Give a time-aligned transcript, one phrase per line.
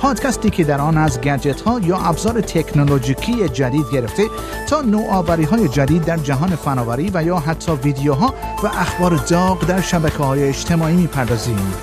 [0.00, 4.22] پادکستی که در آن از گجت ها یا ابزار تکنولوژیکی جدید گرفته
[4.68, 9.80] تا نوآوری های جدید در جهان فناوری و یا حتی ویدیوها و اخبار داغ در
[9.80, 11.74] شبکه های اجتماعی می‌پردازیم.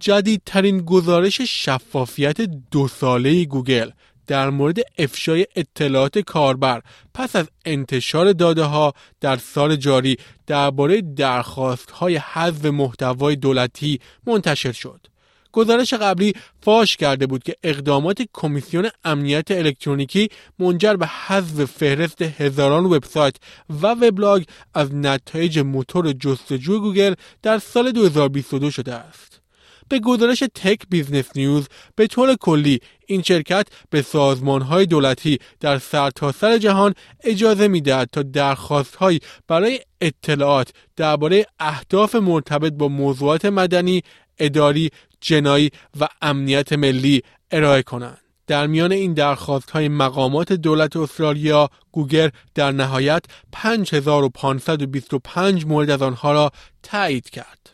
[0.00, 3.90] جدیدترین گزارش شفافیت دو ساله گوگل
[4.26, 6.82] در مورد افشای اطلاعات کاربر
[7.14, 10.16] پس از انتشار داده ها در سال جاری
[10.46, 15.06] درباره درخواست های حذف محتوای دولتی منتشر شد.
[15.54, 22.84] گزارش قبلی فاش کرده بود که اقدامات کمیسیون امنیت الکترونیکی منجر به حذف فهرست هزاران
[22.84, 23.36] وبسایت
[23.82, 29.43] و وبلاگ از نتایج موتور جستجوی گوگل در سال 2022 شده است.
[29.88, 35.78] به گزارش Tech Business News به طور کلی این شرکت به سازمان های دولتی در
[35.78, 43.44] سرتاسر سر جهان اجازه می‌دهد تا درخواست های برای اطلاعات درباره اهداف مرتبط با موضوعات
[43.44, 44.02] مدنی،
[44.38, 44.90] اداری،
[45.20, 48.18] جنایی و امنیت ملی ارائه کنند.
[48.46, 56.32] در میان این درخواست های مقامات دولت استرالیا گوگل در نهایت 5525 مورد از آنها
[56.32, 56.50] را
[56.82, 57.70] تایید کرد.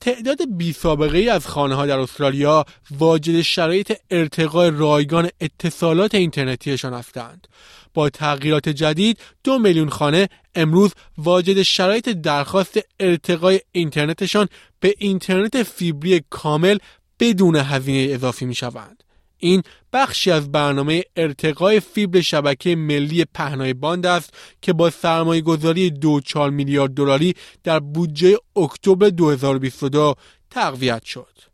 [0.00, 7.46] تعداد بی سابقه از خانه ها در استرالیا واجد شرایط ارتقاء رایگان اتصالات اینترنتیشان هستند.
[7.94, 14.48] با تغییرات جدید دو میلیون خانه امروز واجد شرایط درخواست ارتقای اینترنتشان
[14.80, 16.78] به اینترنت فیبری کامل
[17.20, 19.02] بدون هزینه اضافی می شوند.
[19.40, 19.62] این
[19.92, 25.92] بخشی از برنامه ارتقای فیبر شبکه ملی پهنای باند است که با سرمایه گذاری
[26.24, 27.34] 2.4 میلیارد دلاری
[27.64, 30.14] در بودجه اکتبر 2022
[30.50, 31.50] تقویت شد.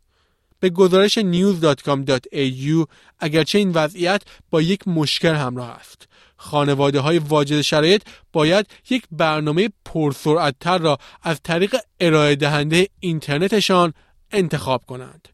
[0.59, 2.85] به گزارش news.com.au
[3.19, 6.07] اگرچه این وضعیت با یک مشکل همراه است.
[6.37, 13.93] خانواده های واجد شرایط باید یک برنامه پرسرعتتر را از طریق ارائه دهنده اینترنتشان
[14.31, 15.27] انتخاب کنند.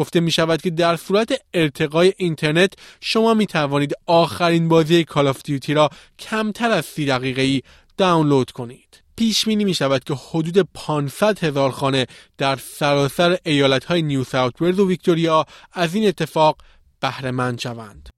[0.00, 5.42] گفته می شود که در صورت ارتقای اینترنت شما می توانید آخرین بازی کال آف
[5.42, 7.62] دیوتی را کمتر از سی دقیقه ای
[7.98, 9.02] دانلود کنید.
[9.16, 12.06] پیش بینی می شود که حدود 500 هزار خانه
[12.38, 16.56] در سراسر ایالت های نیو ساوت و ویکتوریا از این اتفاق
[17.00, 18.08] بهره مند شوند.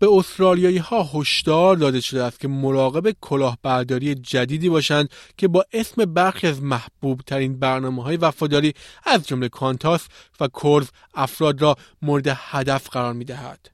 [0.00, 6.04] به استرالیایی ها هشدار داده شده است که مراقب کلاهبرداری جدیدی باشند که با اسم
[6.04, 8.74] برخی از محبوب ترین برنامه های وفاداری
[9.04, 10.06] از جمله کانتاس
[10.40, 13.70] و کورز افراد را مورد هدف قرار می دهد.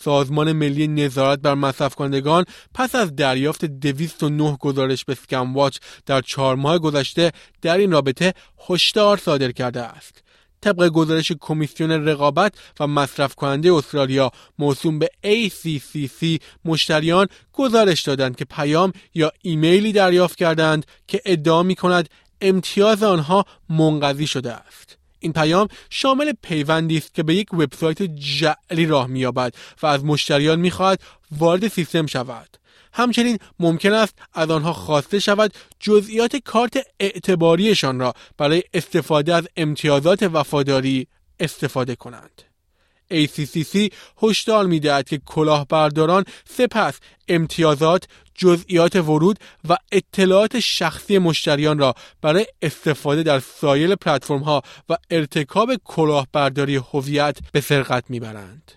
[0.00, 2.44] سازمان ملی نظارت بر مصرف کنندگان
[2.74, 7.32] پس از دریافت 209 گزارش به سکم واچ در چهار ماه گذشته
[7.62, 8.34] در این رابطه
[8.68, 10.22] هشدار صادر کرده است.
[10.66, 18.44] طبق گزارش کمیسیون رقابت و مصرف کننده استرالیا موسوم به ACCC مشتریان گزارش دادند که
[18.44, 22.08] پیام یا ایمیلی دریافت کردند که ادعا می کند
[22.40, 24.98] امتیاز آنها منقضی شده است.
[25.18, 30.60] این پیام شامل پیوندی است که به یک وبسایت جعلی راه مییابد و از مشتریان
[30.60, 31.00] می‌خواهد
[31.38, 32.56] وارد سیستم شود
[32.96, 40.22] همچنین ممکن است از آنها خواسته شود جزئیات کارت اعتباریشان را برای استفاده از امتیازات
[40.22, 41.06] وفاداری
[41.40, 42.42] استفاده کنند.
[43.12, 43.92] ACCC
[44.22, 46.98] هشدار می‌دهد که کلاهبرداران سپس
[47.28, 48.04] امتیازات،
[48.34, 55.74] جزئیات ورود و اطلاعات شخصی مشتریان را برای استفاده در سایر پلتفرم ها و ارتکاب
[55.84, 58.72] کلاهبرداری هویت به سرقت می‌برند.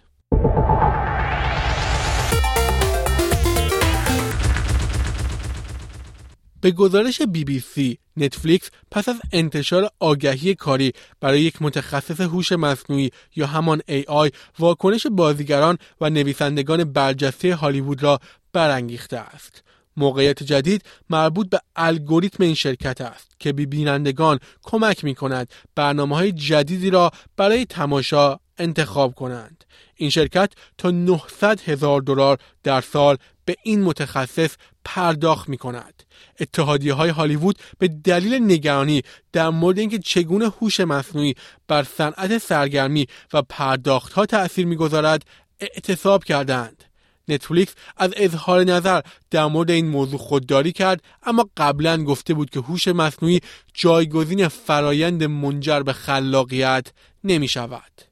[6.62, 12.52] به گزارش بی بی سی نتفلیکس پس از انتشار آگهی کاری برای یک متخصص هوش
[12.52, 18.20] مصنوعی یا همان AI واکنش بازیگران و نویسندگان برجسته هالیوود را
[18.54, 19.64] برانگیخته است.
[19.98, 26.16] موقعیت جدید مربوط به الگوریتم این شرکت است که به بینندگان کمک می کند برنامه
[26.16, 29.64] های جدیدی را برای تماشا انتخاب کنند.
[29.96, 34.56] این شرکت تا 900 هزار دلار در سال به این متخصص
[34.96, 36.04] پرداخت می کند.
[36.40, 39.02] اتحادیه های هالیوود به دلیل نگرانی
[39.32, 41.36] در مورد اینکه چگونه هوش مصنوعی
[41.68, 45.26] بر صنعت سرگرمی و پرداخت ها تأثیر می‌گذارد
[45.60, 46.84] اعتصاب کردند.
[47.28, 49.02] نتفلیکس از اظهار نظر
[49.32, 53.40] در مورد این موضوع خودداری کرد اما قبلا گفته بود که هوش مصنوعی
[53.74, 56.88] جایگزین فرایند منجر به خلاقیت
[57.24, 58.09] نمی شود.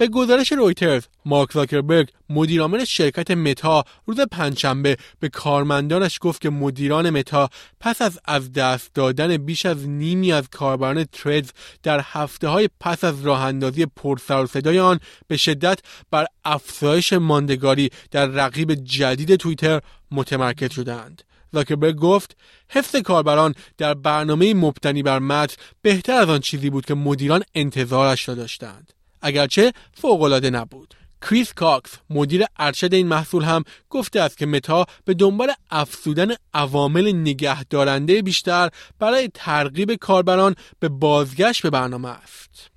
[0.00, 7.10] به گزارش رویترز مارک زاکربرگ مدیرعامل شرکت متا روز پنجشنبه به کارمندانش گفت که مدیران
[7.10, 7.48] متا
[7.80, 11.50] پس از از دست دادن بیش از نیمی از کاربران تردز
[11.82, 15.78] در هفته های پس از راه اندازی پرسر صدای آن به شدت
[16.10, 19.80] بر افزایش ماندگاری در رقیب جدید توییتر
[20.10, 21.22] متمرکز شدند.
[21.52, 22.36] زاکربرگ گفت
[22.70, 28.28] حفظ کاربران در برنامه مبتنی بر متن بهتر از آن چیزی بود که مدیران انتظارش
[28.28, 28.92] را داشتند.
[29.22, 35.14] اگرچه فوقالعاده نبود کریس کاکس مدیر ارشد این محصول هم گفته است که متا به
[35.14, 38.68] دنبال افزودن عوامل نگهدارنده بیشتر
[38.98, 42.70] برای ترغیب کاربران به بازگشت به برنامه است.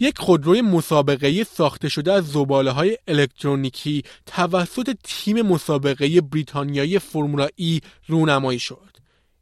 [0.00, 7.80] یک خودروی مسابقه ساخته شده از زباله های الکترونیکی توسط تیم مسابقه بریتانیایی فرمولا ای
[8.06, 8.97] رونمایی شد.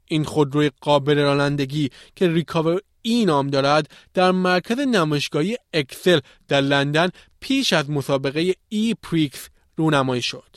[0.08, 7.10] این خودروی قابل رانندگی که Recover-E نام دارد در مرکز نمایشگاهی ExCeL در لندن
[7.40, 10.56] پیش از مسابقه E-Prix رونمایی شد.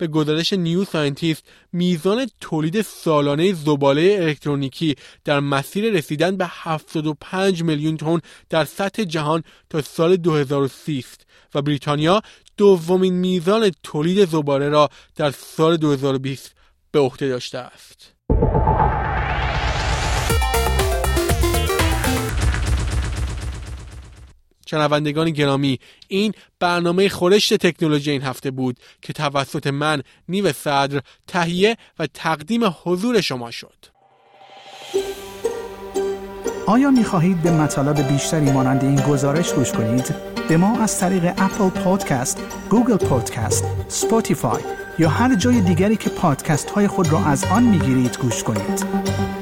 [0.00, 7.96] به گزارش New Scientist میزان تولید سالانه زباله الکترونیکی در مسیر رسیدن به 75 میلیون
[7.96, 8.20] تن
[8.50, 12.22] در سطح جهان تا سال 2030 است و بریتانیا
[12.56, 16.54] دومین میزان تولید زباله را در سال 2020
[16.92, 18.14] به عهده داشته است.
[24.70, 25.78] شنوندگان گرامی
[26.08, 32.60] این برنامه خورشت تکنولوژی این هفته بود که توسط من نیو صدر تهیه و تقدیم
[32.84, 33.86] حضور شما شد
[36.66, 40.14] آیا می خواهید به مطالب بیشتری مانند این گزارش گوش کنید؟
[40.48, 44.62] به ما از طریق اپل پادکست، Google Podcast، Spotify
[44.98, 49.39] یا هر جای دیگری که پادکست های خود را از آن می گیرید گوش کنید.